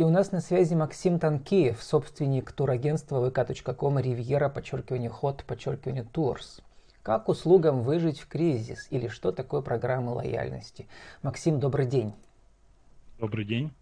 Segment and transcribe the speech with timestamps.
[0.00, 6.62] И у нас на связи Максим Танкеев, собственник турагентства vk.com Ривьера, подчеркивание ход, подчеркивание Tours.
[7.02, 10.88] Как услугам выжить в кризис или что такое программа лояльности?
[11.20, 12.14] Максим, добрый день.
[13.18, 13.72] Добрый день.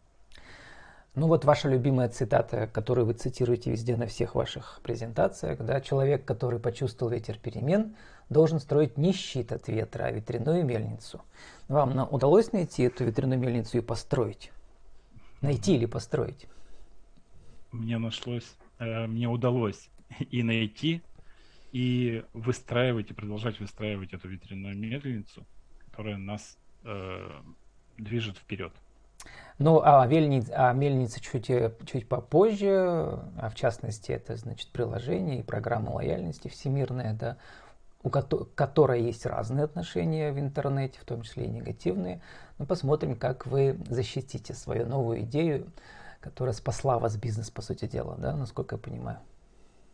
[1.14, 6.24] Ну вот ваша любимая цитата, которую вы цитируете везде на всех ваших презентациях, да, человек,
[6.24, 7.94] который почувствовал ветер перемен,
[8.28, 11.20] должен строить не щит от ветра, а ветряную мельницу.
[11.68, 14.50] Вам удалось найти эту ветряную мельницу и построить?
[15.40, 16.46] Найти или построить?
[17.70, 19.88] Мне нашлось, э, мне удалось
[20.30, 21.02] и найти,
[21.72, 25.46] и выстраивать, и продолжать выстраивать эту ветряную мельницу,
[25.86, 27.30] которая нас э,
[27.98, 28.72] движет вперед.
[29.58, 35.40] Ну, а, мельница, а мельница чуть, э, чуть попозже, а в частности, это, значит, приложение
[35.40, 37.38] и программа лояльности всемирная, да,
[38.02, 38.22] у ко-
[38.54, 42.20] которой есть разные отношения в интернете, в том числе и негативные.
[42.58, 45.70] Но посмотрим, как вы защитите свою новую идею,
[46.20, 49.18] которая спасла вас бизнес, по сути дела, да, насколько я понимаю.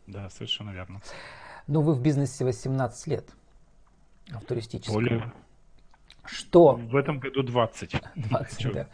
[0.07, 1.01] Да, совершенно верно.
[1.67, 3.29] Ну, вы в бизнесе 18 лет,
[4.31, 4.95] а в туристическом.
[4.95, 5.33] Более.
[6.25, 6.73] Что?
[6.73, 8.01] В этом году 20.
[8.15, 8.87] 20, да.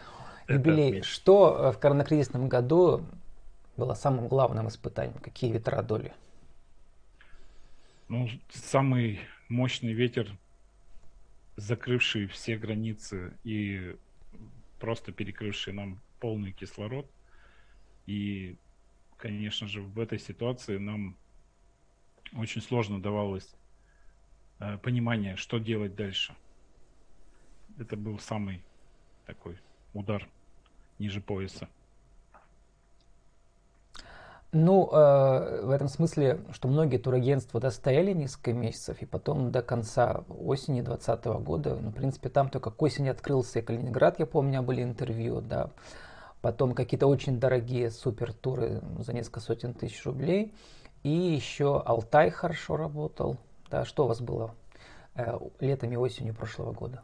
[0.47, 1.01] Юбилей.
[1.01, 3.05] Что э, в коронакризисном году
[3.77, 5.17] было самым главным испытанием?
[5.19, 6.13] Какие ветра доли?
[8.11, 10.37] Ну, самый мощный ветер,
[11.55, 13.95] закрывший все границы и
[14.81, 17.09] просто перекрывший нам полный кислород.
[18.07, 18.57] И,
[19.15, 21.15] конечно же, в этой ситуации нам
[22.33, 23.55] очень сложно давалось
[24.59, 26.35] э, понимание, что делать дальше.
[27.79, 28.61] Это был самый
[29.25, 29.57] такой
[29.93, 30.27] удар
[30.99, 31.69] ниже пояса.
[34.53, 40.25] Ну, э, в этом смысле, что многие турагентства достояли несколько месяцев, и потом до конца
[40.27, 44.49] осени 2020 года, ну, в принципе, там только к осени открылся и Калининград, я помню,
[44.49, 45.69] меня были интервью, да,
[46.41, 50.53] потом какие-то очень дорогие супер-туры за несколько сотен тысяч рублей,
[51.03, 53.37] и еще Алтай хорошо работал,
[53.69, 54.53] да, что у вас было
[55.15, 57.01] э, летом и осенью прошлого года?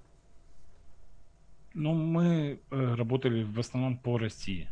[1.74, 4.68] Ну, мы э, работали в основном по России.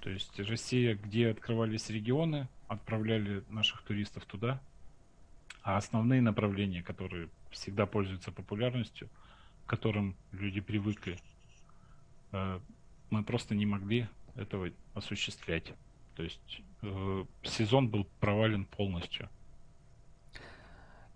[0.00, 4.60] То есть Россия, где открывались регионы, отправляли наших туристов туда.
[5.62, 9.08] А основные направления, которые всегда пользуются популярностью,
[9.66, 11.18] к которым люди привыкли,
[12.32, 12.60] э,
[13.10, 15.72] мы просто не могли этого осуществлять.
[16.14, 19.28] То есть э, сезон был провален полностью.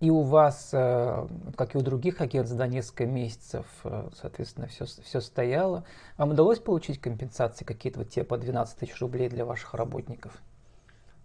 [0.02, 4.84] И у вас, э, как и у других агентств, за несколько месяцев, э, соответственно, все,
[4.84, 5.84] все стояло.
[6.16, 10.32] Вам удалось получить компенсации какие-то вот те по 12 тысяч рублей для ваших работников?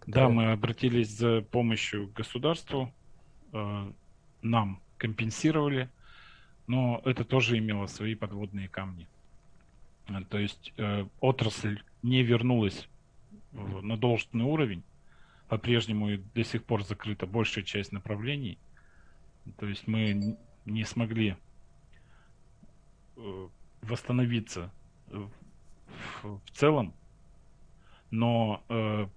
[0.01, 0.27] Которые...
[0.27, 2.93] Да, мы обратились за помощью к государству,
[3.51, 3.91] э,
[4.43, 5.89] нам компенсировали,
[6.67, 9.07] но это тоже имело свои подводные камни.
[10.29, 10.71] То есть
[11.19, 12.87] отрасль не вернулась
[13.53, 14.83] на должный уровень,
[15.49, 18.59] по-прежнему и до сих пор закрыта большая часть направлений.
[19.57, 21.37] То есть мы не смогли
[23.15, 23.47] э,
[23.81, 24.71] восстановиться
[25.07, 25.29] в,
[26.53, 26.93] целом,
[28.11, 29.07] но э,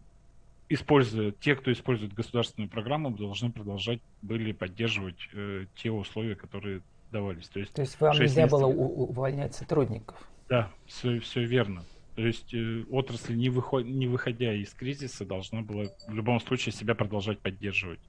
[0.68, 7.48] используя те, кто использует государственную программу, должны продолжать были поддерживать э, те условия, которые давались.
[7.48, 8.50] То есть, То есть вам нельзя месяцев...
[8.50, 10.16] было увольнять сотрудников?
[10.48, 11.84] Да, все, все верно.
[12.14, 16.72] То есть э, отрасль, не, выход, не выходя из кризиса, должна была в любом случае
[16.72, 18.00] себя продолжать поддерживать.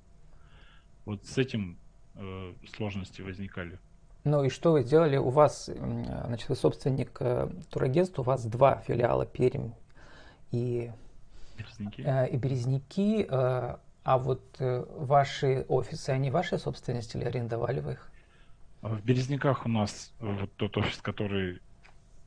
[1.05, 1.77] Вот с этим
[2.15, 3.79] э, сложности возникали.
[4.23, 5.17] Ну и что вы сделали?
[5.17, 9.71] У вас, значит, вы собственник э, турагентства, у вас два филиала Пермь
[10.51, 10.91] и
[11.57, 12.01] Березники.
[12.01, 13.25] Э, и Березники.
[13.29, 18.11] Э, а вот э, ваши офисы, они ваши собственности или арендовали вы их?
[18.81, 21.61] В Березниках у нас вот тот офис, который,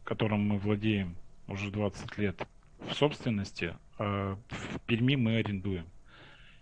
[0.05, 1.17] которым мы владеем
[1.49, 2.47] уже 20 лет
[2.79, 5.87] в собственности, а в Перми мы арендуем.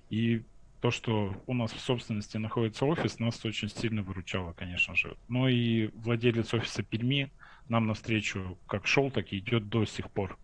[0.09, 0.43] И
[0.83, 5.17] то, что у нас в собственности находится офис, нас очень сильно выручало, конечно же.
[5.29, 7.31] Но и владелец офиса Перми
[7.69, 10.37] нам навстречу как шел, так и идет до сих пор.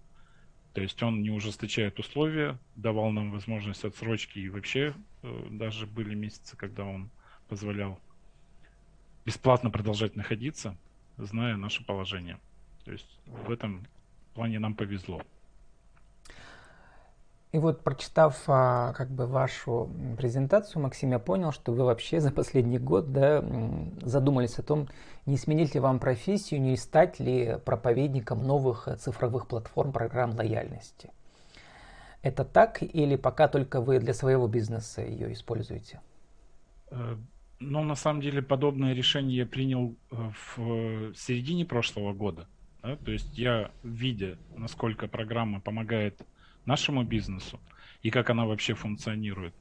[0.74, 6.14] То есть он не ужесточает условия, давал нам возможность отсрочки и вообще э, даже были
[6.14, 7.10] месяцы, когда он
[7.48, 7.98] позволял
[9.24, 10.76] бесплатно продолжать находиться,
[11.16, 12.38] зная наше положение.
[12.84, 13.88] То есть в этом
[14.34, 15.20] плане нам повезло.
[17.50, 22.30] И вот прочитав а, как бы вашу презентацию, Максим, я понял, что вы вообще за
[22.30, 23.42] последний год да,
[24.02, 24.88] задумались о том,
[25.24, 31.10] не сменить ли вам профессию, не стать ли проповедником новых цифровых платформ программ лояльности.
[32.20, 36.00] Это так или пока только вы для своего бизнеса ее используете?
[36.90, 37.16] Э,
[37.60, 40.16] ну, на самом деле, подобное решение я принял э,
[40.56, 42.46] в середине прошлого года.
[42.82, 42.96] Да?
[42.96, 46.20] То есть я, видя, насколько программа помогает
[46.68, 47.58] нашему бизнесу
[48.02, 49.54] и как она вообще функционирует,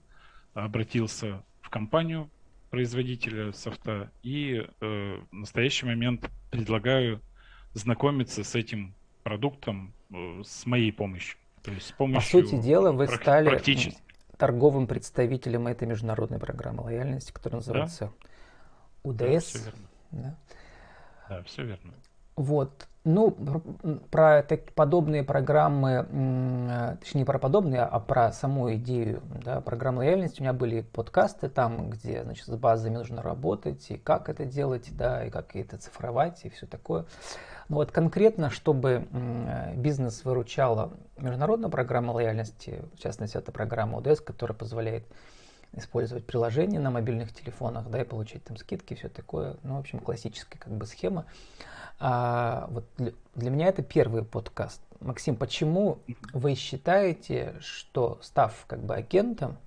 [0.54, 2.30] обратился в компанию
[2.69, 7.21] производителя софта и э, в настоящий момент предлагаю
[7.74, 8.94] знакомиться с этим
[9.24, 11.38] продуктом э, с моей помощью.
[11.63, 13.62] То есть с помощью По сути дела, вы стали
[14.38, 18.12] торговым представителем этой международной программы лояльности, которая называется
[19.03, 19.10] да?
[19.10, 19.21] УДС.
[19.21, 19.88] Да, все верно.
[20.12, 20.38] Да?
[21.30, 21.94] да, все верно.
[22.38, 22.88] Вот.
[23.04, 23.31] Ну,
[24.12, 30.42] про так, подобные программы, точнее, не про подобные, а про саму идею да, программы лояльности.
[30.42, 34.89] У меня были подкасты там, где, значит, с базами нужно работать, и как это делать,
[34.92, 37.06] да, и как это цифровать, и все такое.
[37.69, 39.07] Но вот конкретно, чтобы
[39.75, 45.06] бизнес выручала международная программа лояльности, в частности, это программа ОДС, которая позволяет
[45.74, 49.58] использовать приложения на мобильных телефонах, да, и получать там скидки, все такое.
[49.64, 51.25] Ну, в общем, классическая как бы схема.
[52.00, 54.81] А, вот для, для меня это первый подкаст.
[55.00, 56.00] Максим, почему
[56.34, 59.58] вы считаете, что став как бы агентом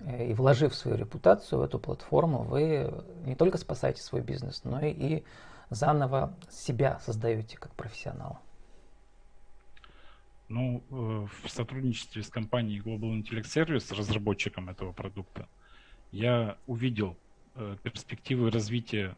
[0.00, 2.92] э, и вложив свою репутацию в эту платформу, вы
[3.24, 5.24] не только спасаете свой бизнес, но и
[5.70, 8.38] заново себя создаете как профессионала?
[10.48, 15.48] Ну, э, в сотрудничестве с компанией Global Intellect Service, разработчиком этого продукта,
[16.12, 17.16] я увидел
[17.54, 19.16] э, перспективы развития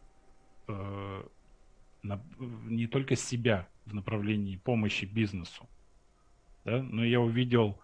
[2.03, 5.67] на, не только себя в направлении помощи бизнесу,
[6.67, 7.79] да, но я увидел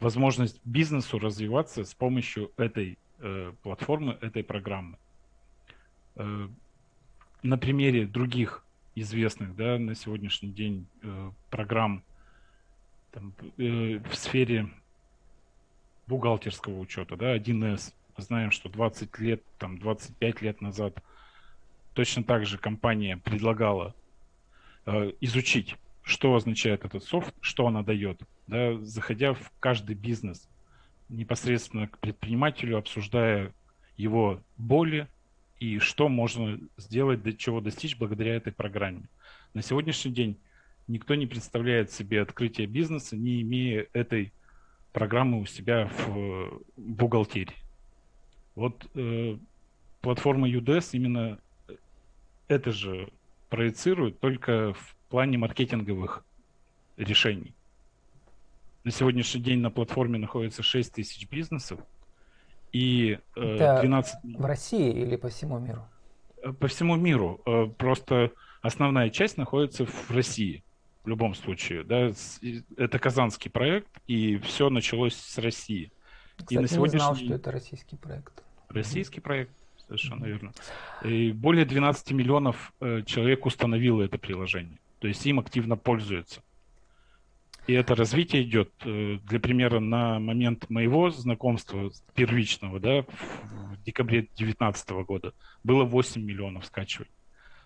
[0.00, 4.98] возможность бизнесу развиваться с помощью этой э, платформы, этой программы.
[6.16, 6.48] Э,
[7.42, 12.02] на примере других известных да, на сегодняшний день э, программ
[13.16, 14.68] там, э, в сфере
[16.06, 17.92] бухгалтерского учета, да, 1С.
[18.16, 21.02] Мы знаем, что 20 лет, там, 25 лет назад–
[21.96, 23.94] Точно так же компания предлагала
[24.84, 30.46] э, изучить, что означает этот софт, что она дает, да, заходя в каждый бизнес
[31.08, 33.54] непосредственно к предпринимателю, обсуждая
[33.96, 35.08] его боли
[35.58, 39.08] и что можно сделать, до чего достичь благодаря этой программе.
[39.54, 40.36] На сегодняшний день
[40.88, 44.32] никто не представляет себе открытие бизнеса, не имея этой
[44.92, 47.56] программы у себя в э, бухгалтерии.
[48.54, 49.36] Вот э,
[50.00, 51.38] платформа UDS именно
[52.48, 53.10] это же
[53.48, 56.24] проецирует только в плане маркетинговых
[56.96, 57.54] решений.
[58.84, 61.80] На сегодняшний день на платформе находится 6 тысяч бизнесов
[62.72, 64.38] и э, 12...
[64.38, 65.82] В России или по всему миру?
[66.42, 67.40] Э, по всему миру.
[67.46, 70.62] Э, просто основная часть находится в России
[71.06, 71.84] в любом случае.
[71.84, 72.12] Да?
[72.76, 75.92] Это казанский проект, и все началось с России.
[76.36, 76.98] Кстати, и на сегодняшний...
[76.98, 78.42] не знал, что это российский проект.
[78.68, 79.52] Российский проект
[79.86, 80.52] совершенно верно.
[81.04, 84.80] И более 12 миллионов э, человек установило это приложение.
[84.98, 86.42] То есть им активно пользуются.
[87.68, 94.22] И это развитие идет, э, для примера, на момент моего знакомства первичного, да, в декабре
[94.22, 97.12] 2019 года, было 8 миллионов скачиваний.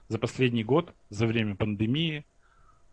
[0.08, 2.26] За последний год, за время пандемии,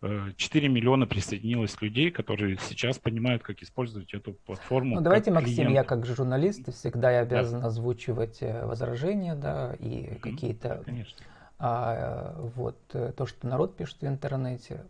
[0.00, 4.96] 4 э, миллиона присоединилось людей, которые сейчас понимают, как использовать эту платформу.
[4.96, 5.74] Ну, давайте, Максим, клиент.
[5.74, 7.66] я как журналист всегда я обязан да.
[7.66, 10.18] озвучивать э, возражения, да, и mm-hmm.
[10.20, 10.82] какие-то...
[10.84, 11.24] Конечно.
[11.60, 14.84] А, вот э, то, что народ пишет в интернете.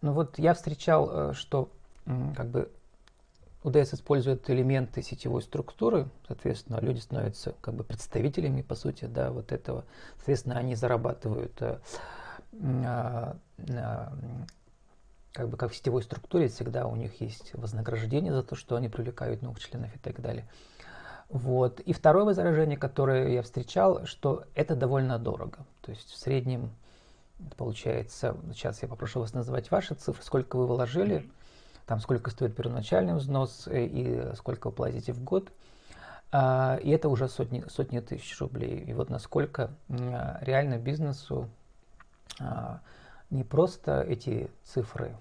[0.00, 1.70] Ну вот я встречал, что
[2.36, 2.70] как бы
[3.64, 9.52] УДС использует элементы сетевой структуры, соответственно, люди становятся как бы представителями, по сути, да, вот
[9.52, 9.84] этого.
[10.16, 18.32] Соответственно, они зарабатывают а, как бы как в сетевой структуре всегда у них есть вознаграждение
[18.32, 20.48] за то, что они привлекают новых членов и так далее.
[21.28, 21.80] Вот.
[21.80, 25.58] И второе возражение, которое я встречал, что это довольно дорого.
[25.82, 26.70] То есть в среднем
[27.56, 31.28] получается, сейчас я попрошу вас назвать ваши цифры, сколько вы вложили,
[31.86, 35.50] там сколько стоит первоначальный взнос э, и сколько вы платите в год.
[36.32, 38.80] А, и это уже сотни, сотни тысяч рублей.
[38.80, 41.48] И вот насколько реально бизнесу
[42.40, 42.80] а,
[43.30, 45.16] не просто эти цифры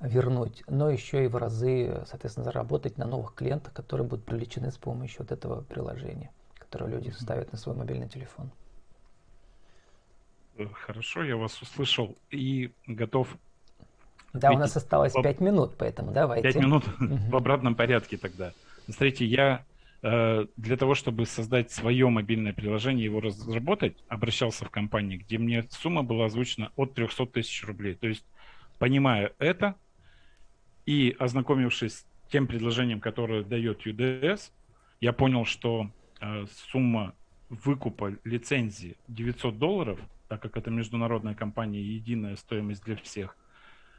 [0.00, 4.78] вернуть, но еще и в разы, соответственно, заработать на новых клиентах, которые будут привлечены с
[4.78, 8.50] помощью вот этого приложения, которое люди ставят на свой мобильный телефон.
[10.56, 13.28] Э, хорошо, я вас услышал и готов.
[14.32, 16.50] Да, у нас осталось пять минут, поэтому давайте.
[16.50, 18.52] Пять минут в обратном порядке тогда.
[18.86, 19.64] Смотрите, я
[20.02, 26.02] для того, чтобы создать свое мобильное приложение, его разработать, обращался в компании, где мне сумма
[26.02, 27.94] была озвучена от 300 тысяч рублей.
[27.94, 28.24] То есть,
[28.78, 29.74] понимая это
[30.86, 34.52] и ознакомившись с тем предложением, которое дает UDS,
[35.02, 35.90] я понял, что
[36.20, 37.14] э, сумма
[37.50, 43.36] выкупа лицензии 900 долларов так как это международная компания, единая стоимость для всех.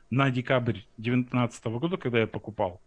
[0.10, 2.79] На декабрь 2019 года, когда я покупал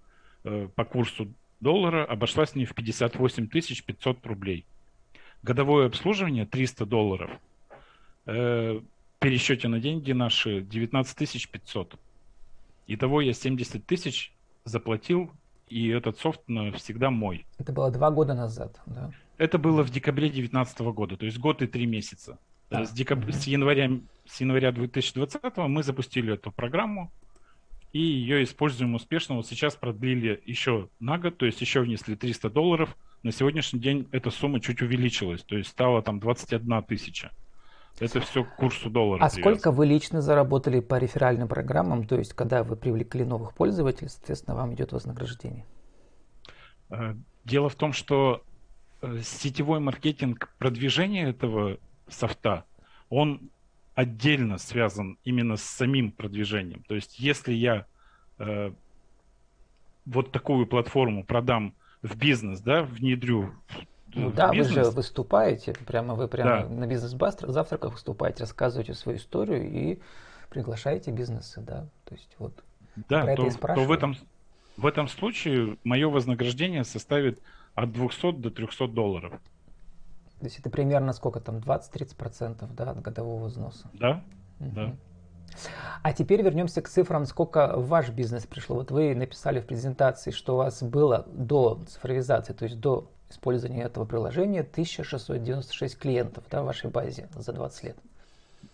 [0.44, 1.30] э, по курсу
[1.61, 4.66] доллара, обошлась мне в 58 500 рублей.
[5.42, 7.30] Годовое обслуживание 300 долларов.
[8.26, 8.80] Э,
[9.18, 11.99] пересчете на деньги наши 19 500.
[12.87, 14.32] Итого я 70 тысяч
[14.64, 15.30] заплатил,
[15.68, 17.46] и этот софт навсегда мой.
[17.58, 19.11] Это было два года назад, да?
[19.37, 22.38] Это было в декабре 2019 года, то есть год и три месяца.
[22.70, 23.25] А, с, декаб...
[23.30, 23.90] с, января,
[24.26, 27.11] с января 2020 мы запустили эту программу,
[27.94, 29.36] и ее используем успешно.
[29.36, 32.96] Вот сейчас продлили еще на год, то есть еще внесли 300 долларов.
[33.22, 37.30] На сегодняшний день эта сумма чуть увеличилась, то есть стала там 21 тысяча.
[38.00, 39.22] Это все к курсу доллара.
[39.22, 39.42] А привязано.
[39.42, 42.04] сколько вы лично заработали по реферальным программам?
[42.08, 45.64] То есть, когда вы привлекли новых пользователей, соответственно, вам идет вознаграждение?
[46.90, 48.42] Э, дело в том, что
[49.02, 52.64] э, сетевой маркетинг продвижения этого софта,
[53.08, 53.50] он
[53.94, 56.82] отдельно связан именно с самим продвижением.
[56.88, 57.86] То есть, если я
[58.38, 58.72] э,
[60.06, 63.52] вот такую платформу продам в бизнес, да, внедрю
[64.14, 64.76] ну да, бизнес.
[64.76, 66.68] вы же выступаете, прямо вы прямо да.
[66.68, 69.98] на бизнес-завтраках выступаете, рассказываете свою историю и
[70.50, 71.88] приглашаете бизнесы, да.
[72.04, 72.52] То есть вот
[73.08, 74.16] да, то, то в этом
[74.76, 77.40] в этом случае мое вознаграждение составит
[77.74, 79.32] от 200 до 300 долларов.
[80.40, 83.88] То есть это примерно сколько там, 20-30% да, от годового взноса?
[83.94, 84.22] Да,
[84.60, 84.70] угу.
[84.74, 84.96] да.
[86.02, 88.76] А теперь вернемся к цифрам, сколько в ваш бизнес пришло.
[88.76, 93.82] Вот вы написали в презентации, что у вас было до цифровизации, то есть до использования
[93.82, 97.96] этого приложения 1696 клиентов да, в вашей базе за 20 лет.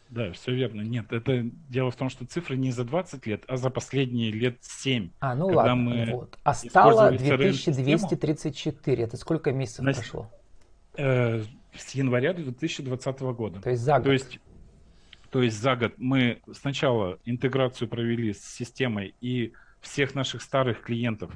[0.09, 0.81] Да, все верно.
[0.81, 4.59] Нет, это дело в том, что цифры не за 20 лет, а за последние лет
[4.61, 5.11] 7.
[5.21, 6.37] А, ну ладно, мы вот.
[6.43, 9.05] А стало 2234.
[9.05, 9.93] Это сколько месяцев на...
[9.93, 10.29] прошло?
[10.97, 11.43] Э,
[11.75, 13.61] с января 2020 года.
[13.61, 14.05] То есть за год.
[14.05, 14.41] То есть,
[15.31, 21.31] то есть за год мы сначала интеграцию провели с системой и всех наших старых клиентов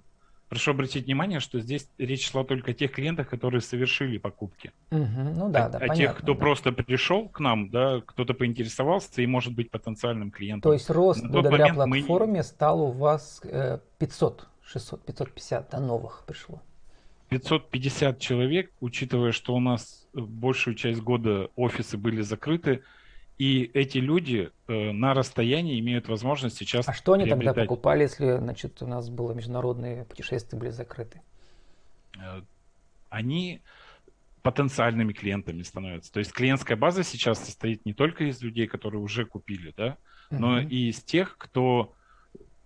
[0.55, 4.73] Прошу обратить внимание, что здесь речь шла только о тех клиентах, которые совершили покупки.
[4.93, 5.01] Угу,
[5.35, 5.79] ну да, а, да.
[5.79, 6.39] А понятно, тех, кто да.
[6.39, 10.71] просто пришел к нам, да, кто-то поинтересовался и может быть потенциальным клиентом.
[10.71, 12.43] То есть рост благодаря платформе мы...
[12.45, 13.43] стал у вас
[13.99, 16.63] 500, 600, 550 да, новых пришло.
[17.38, 22.83] 550 человек, учитывая, что у нас большую часть года офисы были закрыты,
[23.38, 26.88] и эти люди э, на расстоянии имеют возможность сейчас.
[26.88, 31.21] А что они тогда покупали, если, значит, у нас было международные путешествия были закрыты?
[32.17, 32.43] Э,
[33.11, 33.61] они
[34.43, 36.12] потенциальными клиентами становятся.
[36.12, 39.97] То есть клиентская база сейчас состоит не только из людей, которые уже купили, да,
[40.31, 40.69] но uh-huh.
[40.69, 41.95] и из тех, кто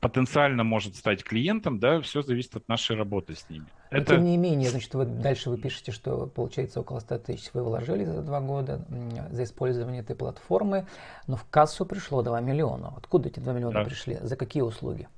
[0.01, 3.67] потенциально может стать клиентом, да, все зависит от нашей работы с ними.
[3.91, 4.15] Но Это...
[4.15, 8.05] тем не менее, значит, вы, дальше вы пишете, что получается около 100 тысяч вы вложили
[8.05, 8.85] за два года
[9.31, 10.87] за использование этой платформы,
[11.27, 12.95] но в кассу пришло 2 миллиона.
[12.97, 13.85] Откуда эти 2 миллиона да.
[13.85, 14.19] пришли?
[14.21, 15.09] За какие услуги?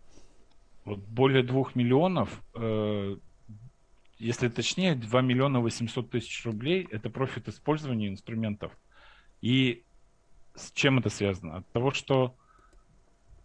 [0.85, 3.17] Вот более 2 миллионов, э,
[4.19, 8.73] если точнее, 2 миллиона 800 тысяч рублей– это профит использования инструментов.
[9.43, 9.85] И
[10.55, 11.59] с чем это связано?
[11.59, 12.35] От того, что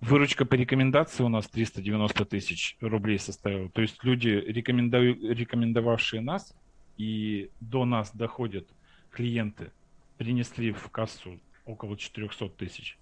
[0.01, 3.69] Выручка по рекомендации у нас 390 тысяч рублей составила.
[3.69, 4.97] То есть люди, рекоменду...
[5.01, 6.53] рекомендовавшие нас,
[6.97, 8.67] и до нас доходят
[9.11, 9.71] клиенты,
[10.17, 12.97] принесли в кассу около 400 тысяч.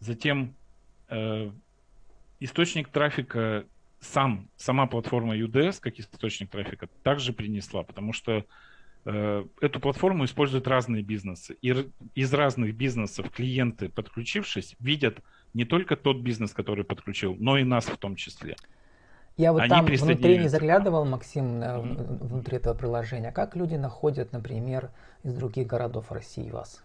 [0.00, 0.54] Затем
[1.08, 1.50] э,
[2.40, 3.64] источник трафика,
[4.00, 8.44] сам, сама платформа UDS, как источник трафика, также принесла, потому что
[9.04, 11.56] э, эту платформу используют разные бизнесы.
[11.62, 15.20] И из разных бизнесов клиенты, подключившись, видят
[15.54, 18.56] не только тот бизнес, который подключил, но и нас в том числе.
[19.36, 22.26] Я вот Они там внутри не заглядывал, Максим, mm-hmm.
[22.26, 23.32] внутри этого приложения.
[23.32, 24.90] Как люди находят, например,
[25.22, 26.82] из других городов России вас?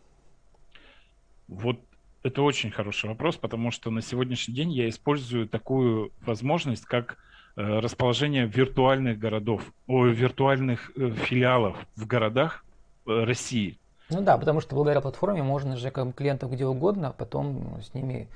[1.47, 1.79] Вот
[2.23, 7.17] это очень хороший вопрос, потому что на сегодняшний день я использую такую возможность, как
[7.55, 12.65] э, расположение виртуальных городов, о, виртуальных э, филиалов в городах
[13.05, 13.77] э, России.
[14.09, 18.27] Ну да, потому что благодаря платформе можно же клиентов где угодно, а потом с ними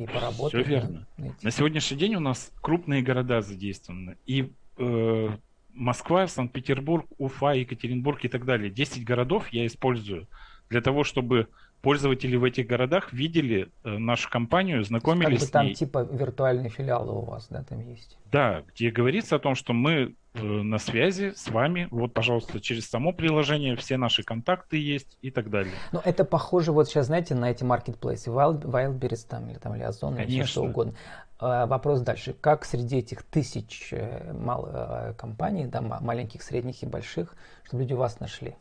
[0.00, 0.62] и поработать.
[0.62, 1.06] Все верно.
[1.16, 1.36] Найти.
[1.42, 4.16] На сегодняшний день у нас крупные города задействованы.
[4.26, 5.28] И э,
[5.74, 8.70] Москва, Санкт-Петербург, Уфа, Екатеринбург и так далее.
[8.70, 10.28] 10 городов я использую
[10.68, 11.48] для того, чтобы
[11.82, 15.74] пользователи в этих городах видели э, нашу компанию, знакомились как бы там с ней.
[15.74, 18.18] типа виртуальные филиалы у вас, да, там есть?
[18.30, 23.12] Да, где говорится о том, что мы на связи с вами, вот, пожалуйста, через само
[23.12, 25.72] приложение все наши контакты есть и так далее.
[25.92, 29.82] Ну, это похоже вот сейчас, знаете, на эти маркетплейсы, Wild, Wildberries там или там или
[29.82, 30.94] Озон, или что угодно.
[31.38, 32.34] А, вопрос дальше.
[32.40, 37.34] Как среди этих тысяч э, мал, компаний, да, маленьких, средних и больших,
[37.64, 38.54] чтобы люди вас нашли?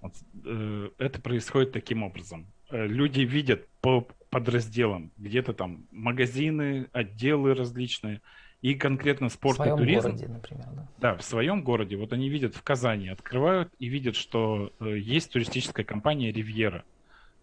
[0.00, 0.12] Вот,
[0.44, 2.46] э, это происходит таким образом.
[2.70, 8.20] Э, люди видят по подразделам, где-то там магазины, отделы различные,
[8.60, 10.08] и конкретно спорт в своем и туризм.
[10.08, 10.88] городе, например, да.
[10.98, 11.96] Да, в своем городе.
[11.96, 16.84] Вот они видят в Казани, открывают и видят, что э, есть туристическая компания Ривьера.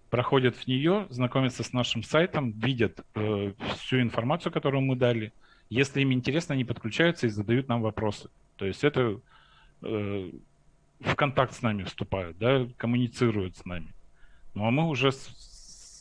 [0.10, 5.31] Проходят в нее, знакомятся с нашим сайтом, видят э, всю информацию, которую мы дали.
[5.69, 8.29] Если им интересно, они подключаются и задают нам вопросы.
[8.57, 9.19] То есть это
[9.81, 10.31] э,
[11.00, 13.93] в контакт с нами вступают, да, коммуницируют с нами.
[14.53, 15.12] Ну а мы уже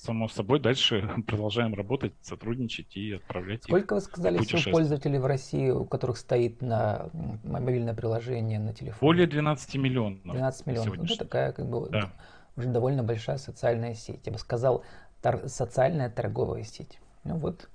[0.04, 5.70] само собой, дальше продолжаем работать, сотрудничать и отправлять Сколько вы сказали всего пользователей в России,
[5.70, 7.08] у которых стоит на
[7.42, 8.98] мобильное приложение на телефоне?
[9.00, 10.22] Более 12 миллионов.
[10.22, 10.96] 12 миллионов.
[10.96, 12.12] Ну, это такая как бы да.
[12.56, 14.20] уже довольно большая социальная сеть.
[14.26, 14.84] Я бы сказал,
[15.22, 17.00] тор- социальная торговая сеть.
[17.24, 17.68] Ну вот,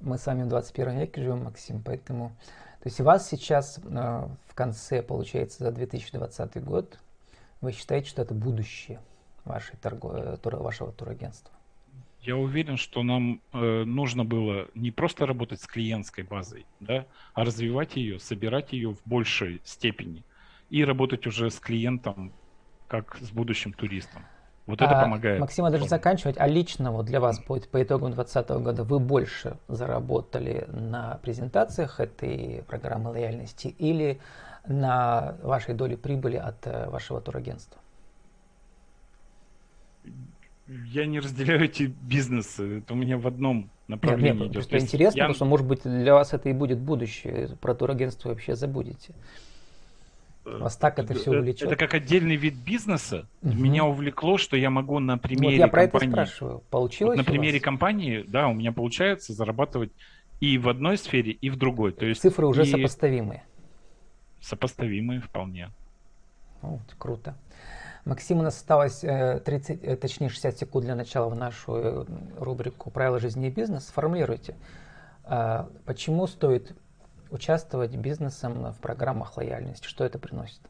[0.00, 2.30] мы с вами в 21 веке живем, Максим, поэтому...
[2.80, 6.98] То есть у вас сейчас э, в конце, получается, за 2020 год,
[7.60, 9.00] вы считаете, что это будущее
[9.44, 10.38] вашей торго...
[10.42, 11.57] Вашего турагентства?
[12.20, 17.44] Я уверен, что нам э, нужно было не просто работать с клиентской базой, да, а
[17.44, 20.24] развивать ее, собирать ее в большей степени
[20.68, 22.32] и работать уже с клиентом,
[22.88, 24.24] как с будущим туристом.
[24.66, 25.40] Вот это а, помогает.
[25.40, 29.56] Максима, даже заканчивать, а лично вот для вас по, по итогам 2020 года вы больше
[29.66, 34.20] заработали на презентациях этой программы лояльности или
[34.66, 37.80] на вашей доле прибыли от э, вашего турагентства?
[40.68, 42.78] Я не разделяю эти бизнесы.
[42.78, 44.68] Это у меня в одном направлении нет, нет, идет.
[44.68, 45.24] Просто интересно, я...
[45.24, 47.56] потому что, может быть, для вас это и будет будущее.
[47.60, 49.14] Про турагентство вообще забудете.
[50.44, 51.64] Вас так это все увлечет.
[51.64, 53.26] Это как отдельный вид бизнеса.
[53.42, 53.52] Угу.
[53.52, 56.06] Меня увлекло, что я могу на примере вот я про компании...
[56.06, 56.62] это спрашиваю.
[56.70, 59.90] Получилось вот на примере компании, да, у меня получается зарабатывать
[60.40, 61.92] и в одной сфере, и в другой.
[61.92, 62.66] То есть Цифры уже и...
[62.66, 63.44] сопоставимые.
[64.40, 65.70] Сопоставимые вполне.
[66.62, 67.36] Вот, круто.
[68.04, 72.04] Максим, у нас осталось 30, э, э, точнее 60 секунд для начала в нашу э,
[72.38, 73.86] рубрику «Правила жизни и бизнес».
[73.88, 74.56] Сформулируйте,
[75.84, 76.74] почему стоит
[77.30, 79.86] участвовать бизнесом в программах лояльности?
[79.86, 80.60] Что это приносит?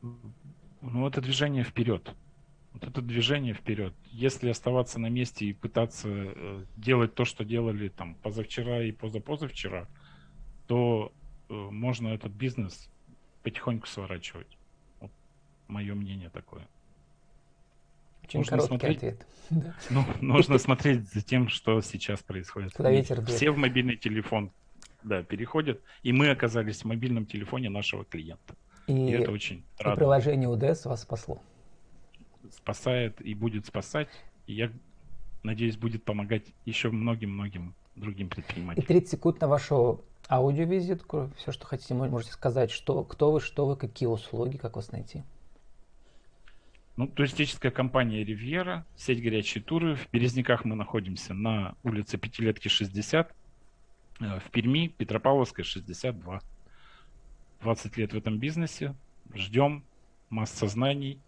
[0.00, 2.10] Ну, это движение вперед.
[2.72, 3.94] Вот это движение вперед.
[4.10, 6.08] Если оставаться на месте и пытаться
[6.76, 9.86] делать то, что делали там позавчера и позапозавчера,
[10.66, 11.12] то
[11.48, 12.90] можно этот бизнес
[13.44, 14.58] потихоньку сворачивать
[15.72, 16.66] мое мнение такое.
[18.24, 19.26] Очень нужно короткий смотреть, ответ.
[19.90, 22.72] Ну, нужно смотреть за тем, что сейчас происходит.
[22.72, 24.52] Куда ветер Все в мобильный телефон
[25.02, 28.54] да, переходят, и мы оказались в мобильном телефоне нашего клиента.
[28.86, 29.96] И, и это очень радует.
[29.96, 31.42] И приложение УДС вас спасло.
[32.50, 34.08] Спасает и будет спасать.
[34.46, 34.70] И я
[35.42, 38.84] надеюсь, будет помогать еще многим-многим другим предпринимателям.
[38.84, 41.30] И 30 секунд на вашу аудиовизитку.
[41.36, 45.22] Все, что хотите, можете сказать, что, кто вы, что вы, какие услуги, как вас найти.
[46.96, 49.96] Ну, туристическая компания «Ривьера», сеть «Горячие туры».
[49.96, 53.34] В Березняках мы находимся на улице Пятилетки, 60.
[54.20, 56.42] Э, в Перми, Петропавловская, 62.
[57.62, 58.94] 20 лет в этом бизнесе.
[59.34, 59.84] Ждем
[60.28, 61.18] масса знаний,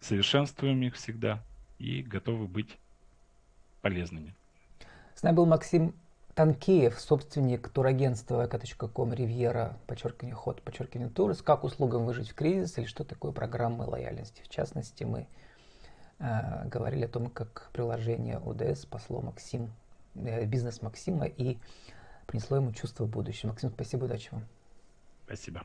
[0.00, 1.42] совершенствуем их всегда
[1.78, 2.76] и готовы быть
[3.80, 4.34] полезными.
[5.14, 5.94] С нами был Максим
[6.34, 12.86] Танкеев, собственник турагентства vk.com Ривьера, подчеркивание ход, подчеркивание турс, как услугам выжить в кризис или
[12.86, 14.42] что такое программы лояльности.
[14.42, 15.26] В частности, мы
[16.18, 19.72] э, говорили о том, как приложение УДС спасло Максим,
[20.14, 21.58] э, бизнес Максима и
[22.26, 23.50] принесло ему чувство будущего.
[23.50, 24.46] Максим, спасибо, удачи вам.
[25.26, 25.64] Спасибо.